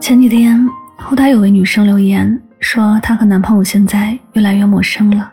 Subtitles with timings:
[0.00, 5.30] 前几天，后台有位女生留言说，她和男朋友现在越来越陌生了。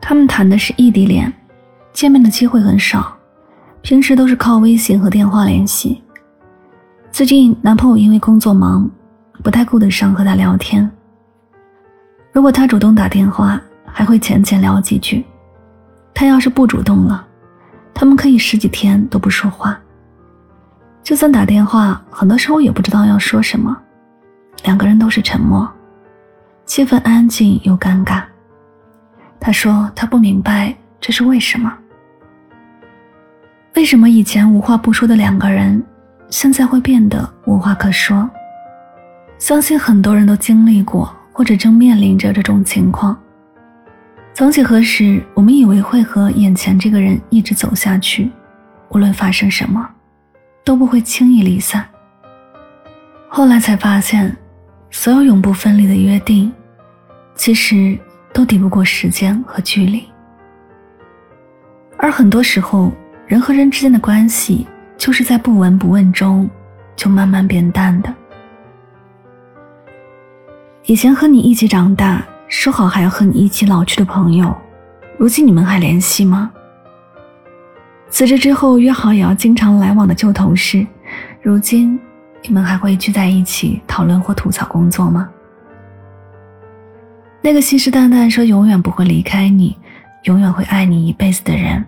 [0.00, 1.30] 他们谈的是异地恋，
[1.92, 3.14] 见面的机会很少，
[3.82, 6.02] 平时都是靠微信和电话联系。
[7.12, 8.90] 最近，男朋友因为工作忙，
[9.42, 10.90] 不太顾得上和她聊天。
[12.32, 15.22] 如果他主动打电话，还会浅浅聊几句；
[16.14, 17.24] 他要是不主动了，
[17.92, 19.78] 他们可以十几天都不说话。
[21.04, 23.76] 就算打电话，很多时候也不知道要说什么，
[24.64, 25.70] 两个人都是沉默，
[26.64, 28.22] 气氛安静又尴尬。
[29.38, 31.70] 他说他不明白这是为什么？
[33.74, 35.84] 为什么以前无话不说的两个人，
[36.30, 38.28] 现在会变得无话可说？
[39.38, 43.14] 相信很多人都经历过，或者正面临着这种情况。
[44.32, 48.30] 曾几何时，我们以为会和眼前这个人一直走下去，
[48.88, 49.86] 无论发生什么。
[50.64, 51.86] 都不会轻易离散。
[53.28, 54.34] 后来才发现，
[54.90, 56.50] 所有永不分离的约定，
[57.34, 57.98] 其实
[58.32, 60.02] 都抵不过时间和距离。
[61.98, 62.90] 而很多时候，
[63.26, 66.48] 人和人之间的关系，就是在不闻不问中，
[66.96, 68.14] 就慢慢变淡的。
[70.84, 74.54] 以前和你一起长大，说好还要和你一起老去的朋友，
[75.18, 76.52] 如今你们还联系吗？
[78.14, 80.86] 辞职之后约好也要经常来往的旧同事，
[81.42, 81.98] 如今
[82.44, 85.28] 你们还会聚在一起讨论或吐槽工作吗？
[87.40, 89.76] 那个信誓旦旦说永远不会离开你，
[90.26, 91.84] 永远会爱你一辈子的人，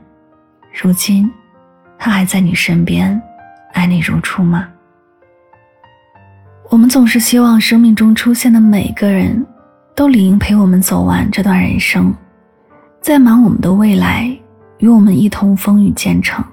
[0.82, 1.30] 如今
[1.96, 3.22] 他还在你身边，
[3.72, 4.66] 爱你如初吗？
[6.70, 9.46] 我们总是希望生命中出现的每个人
[9.94, 12.12] 都理应陪我们走完这段人生，
[13.00, 14.36] 载满我们的未来。
[14.78, 16.44] 与我们一同风雨兼程，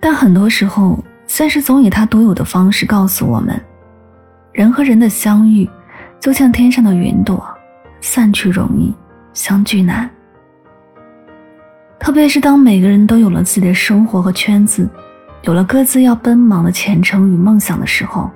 [0.00, 3.60] 但很多时候，现实总以它独有的方式告诉我们：
[4.52, 5.68] 人和人的相遇，
[6.20, 7.44] 就像天上的云朵，
[8.00, 8.94] 散去容易，
[9.32, 10.08] 相聚难。
[11.98, 14.88] 特别是当每个人都有了自己的生活和圈子，
[15.42, 18.30] 有了各自要奔忙的前程与梦想的时候，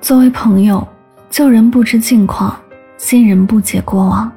[0.00, 0.86] 作为朋友，
[1.30, 2.56] 旧人不知近况，
[2.96, 4.28] 新人不解过往；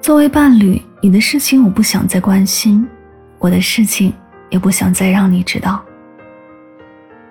[0.00, 2.88] 作为伴侣，你的事情我不想再关心，
[3.40, 4.14] 我的事情
[4.50, 5.84] 也不想再让你知道。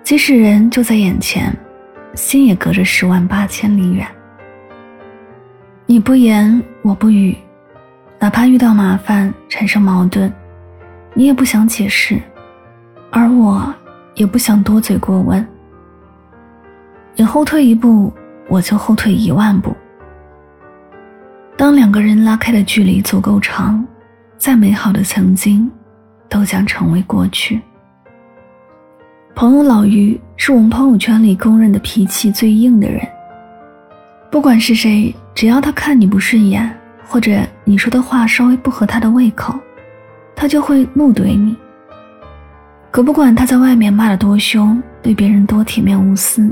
[0.02, 1.50] 即使人就在眼前，
[2.14, 4.06] 心也隔着十万八千里远。
[5.86, 7.34] 你不言，我不语，
[8.18, 10.30] 哪怕遇到麻烦产生矛盾，
[11.14, 12.20] 你也不想解释，
[13.10, 13.74] 而我
[14.16, 15.42] 也不想多嘴过问。
[17.16, 18.12] 你后退一步，
[18.48, 19.74] 我就后退一万步。
[21.56, 23.84] 当两个人拉开的距离足够长，
[24.36, 25.70] 再美好的曾经，
[26.28, 27.60] 都将成为过去。
[29.34, 33.00] 朋友老于是我们朋友圈里公认的脾气最硬的人。
[34.30, 36.74] 不管是谁，只要他看你不顺眼，
[37.06, 39.54] 或者你说的话稍微不合他的胃口，
[40.34, 41.54] 他就会怒怼你。
[42.90, 46.50] 可不管他在外面骂得多凶，对别人多铁面无私，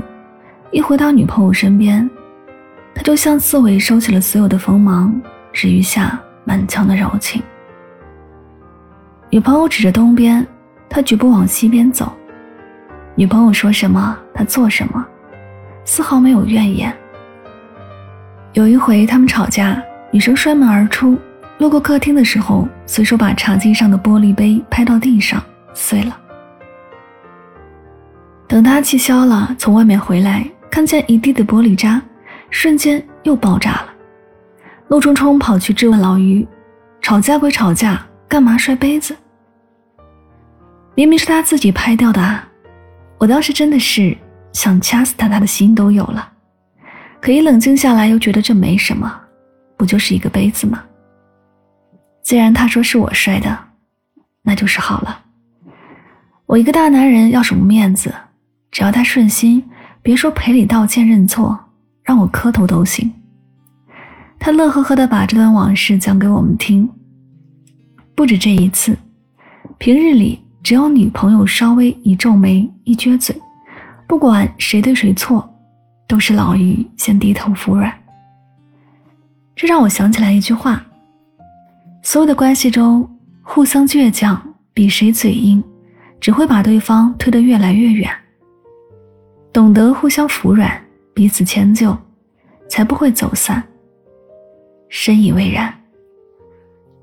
[0.71, 2.09] 一回到女朋友身边。
[2.93, 5.13] 他就像刺猬，收起了所有的锋芒，
[5.51, 7.41] 只余下满腔的柔情。
[9.29, 10.45] 女朋友指着东边，
[10.89, 12.11] 他绝不往西边走。
[13.15, 15.05] 女朋友说什么，他做什么，
[15.85, 16.93] 丝毫没有怨言。
[18.53, 19.81] 有一回他们吵架，
[20.11, 21.17] 女生摔门而出，
[21.57, 25.41] 路过客厅的时候，随手把茶几上的玻璃杯拍到地上，
[25.73, 26.17] 碎了。
[28.47, 32.01] 等他气消了，从外面回来，看见一地的玻璃渣。
[32.51, 33.93] 瞬间又爆炸了，
[34.89, 36.45] 陆冲冲跑去质问老于
[37.01, 39.15] ：“吵架归吵架，干嘛摔杯子？
[40.93, 42.47] 明明是他自己拍掉的啊！”
[43.17, 44.15] 我当时真的是
[44.51, 46.31] 想掐死他，他的心都有了。
[47.21, 49.11] 可一冷静下来，又觉得这没什么，
[49.77, 50.83] 不就是一个杯子吗？
[52.21, 53.57] 既然他说是我摔的，
[54.43, 55.23] 那就是好了。
[56.45, 58.13] 我一个大男人要什么面子？
[58.71, 59.63] 只要他顺心，
[60.01, 61.57] 别说赔礼道歉认错，
[62.11, 63.09] 让我磕头都行。
[64.37, 66.89] 他乐呵呵的把这段往事讲给我们听。
[68.13, 68.97] 不止这一次，
[69.77, 73.33] 平日里只要女朋友稍微一皱眉一撅嘴，
[74.09, 75.49] 不管谁对谁错，
[76.05, 77.89] 都是老于先低头服软。
[79.55, 80.85] 这让我想起来一句话：
[82.03, 83.09] 所有的关系中，
[83.41, 85.63] 互相倔强比谁嘴硬，
[86.19, 88.11] 只会把对方推得越来越远。
[89.53, 90.69] 懂得互相服软，
[91.13, 91.97] 彼此迁就，
[92.69, 93.61] 才不会走散。
[94.89, 95.73] 深以为然。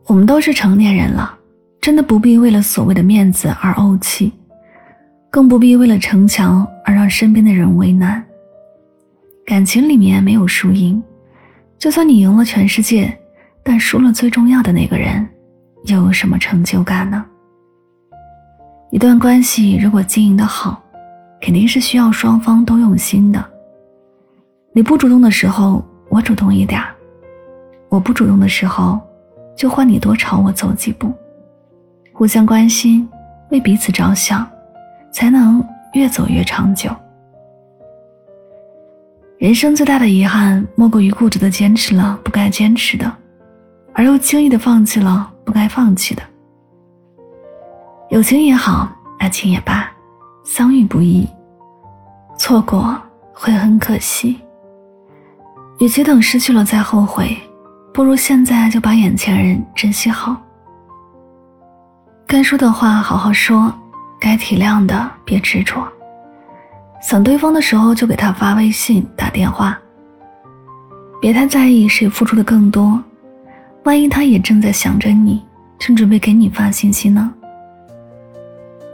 [0.07, 1.39] 我们都是成年人了，
[1.81, 4.33] 真的不必为了所谓的面子而怄气，
[5.31, 8.25] 更不必为了逞强而让身边的人为难。
[9.45, 11.03] 感情里面没有输赢，
[11.79, 13.15] 就算你赢了全世界，
[13.63, 15.27] 但输了最重要的那个人，
[15.85, 17.25] 又有什么成就感呢？
[18.91, 20.83] 一段关系如果经营的好，
[21.41, 23.51] 肯定是需要双方都用心的。
[24.73, 26.81] 你不主动的时候，我主动一点；
[27.89, 29.01] 我不主动的时候，
[29.57, 31.13] 就换你多朝我走几步。
[32.13, 33.09] 互相关心，
[33.51, 34.47] 为彼此着想，
[35.11, 36.91] 才能越走越长久。
[39.39, 43.13] 人生最大的遗憾，莫过于固执的坚持了不该坚持的，
[43.95, 46.23] 而又轻易的放弃了不该放弃的。
[48.11, 49.91] 友情也好，爱情也罢。
[50.45, 51.29] 相遇不易，
[52.39, 52.97] 错过
[53.33, 54.41] 会很可惜。
[55.79, 57.37] 与其等失去了再后悔，
[57.95, 60.37] 不如现在就把眼前人珍惜好。
[62.27, 63.73] 该说的话好好说，
[64.19, 65.87] 该体谅的别执着。
[67.01, 69.79] 想对方的时候就给他发微信、打电话。
[71.21, 73.01] 别太在意谁付出的更多，
[73.85, 75.45] 万一他也正在想着你，
[75.79, 77.33] 正准备给你发信息呢？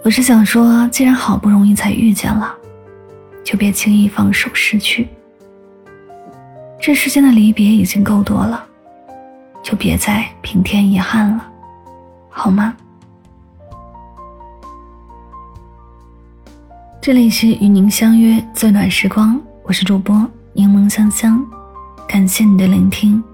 [0.05, 2.55] 我是想说，既然好不容易才遇见了，
[3.43, 5.09] 就别轻易放手失去。
[6.87, 8.63] 这世间的离别已经够多了，
[9.63, 11.43] 就别再平添遗憾了，
[12.29, 12.77] 好吗？
[17.01, 21.43] 这里是与您相约最暖时光，我是主播柠檬香香，
[22.07, 23.25] 感谢你的聆听。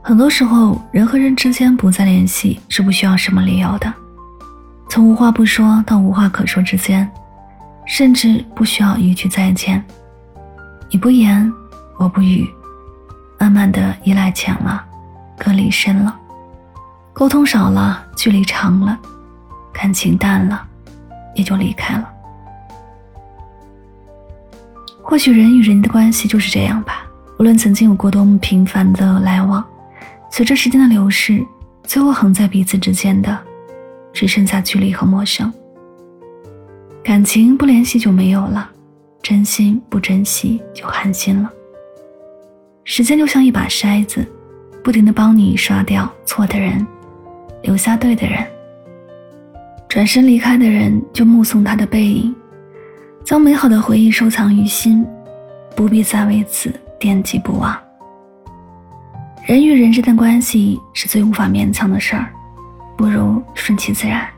[0.00, 3.92] 很多时候，人和人之间不再联系是不需要什么理由的。
[4.88, 7.06] 从无话不说到无话可说之间，
[7.84, 9.84] 甚至不需要一句再见。
[10.90, 11.52] 你不言，
[12.02, 12.52] 我不语，
[13.38, 14.84] 慢慢的依赖浅了，
[15.38, 16.12] 隔离深了，
[17.12, 18.98] 沟通少了，距离长了，
[19.72, 20.66] 感情淡了，
[21.36, 22.08] 也就离开了。
[25.00, 27.06] 或许人与人的关系就是这样吧，
[27.38, 29.64] 无论曾经有过多么频繁的来往，
[30.28, 31.46] 随着时间的流逝，
[31.84, 33.38] 最后横在彼此之间的。
[34.12, 35.52] 只剩下距离和陌生，
[37.04, 38.68] 感情不联系就没有了，
[39.22, 41.48] 真心不珍惜就寒心了。
[42.84, 44.26] 时间就像一把筛子，
[44.82, 46.84] 不停的帮你刷掉错的人，
[47.62, 48.44] 留下对的人。
[49.88, 52.34] 转身离开的人，就目送他的背影，
[53.24, 55.06] 将美好的回忆收藏于心，
[55.76, 57.78] 不必再为此惦记不忘。
[59.46, 62.32] 人与人之间的关系是最无法勉强的事儿。
[62.96, 64.28] 不如顺其自然。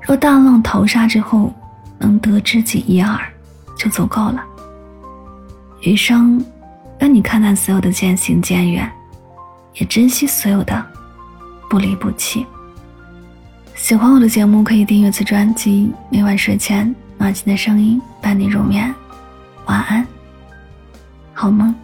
[0.00, 1.52] 若大浪淘沙之后，
[1.98, 3.16] 能得知己一二，
[3.76, 4.42] 就足够了。
[5.82, 6.44] 余生，
[7.00, 8.88] 让你看淡所有的渐行渐远，
[9.76, 10.86] 也珍惜所有的
[11.70, 12.46] 不离不弃。
[13.74, 15.90] 喜欢我的节目，可以订阅此专辑。
[16.10, 18.94] 每晚睡前，暖心的声音伴你入眠。
[19.64, 20.06] 晚安，
[21.32, 21.74] 好梦。